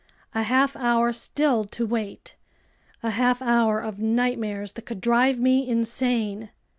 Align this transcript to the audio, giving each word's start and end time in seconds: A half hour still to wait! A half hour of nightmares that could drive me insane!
A 0.33 0.41
half 0.41 0.75
hour 0.75 1.13
still 1.13 1.63
to 1.65 1.85
wait! 1.85 2.35
A 3.03 3.11
half 3.11 3.39
hour 3.39 3.79
of 3.79 3.99
nightmares 3.99 4.71
that 4.73 4.87
could 4.87 4.99
drive 4.99 5.37
me 5.37 5.69
insane! 5.69 6.49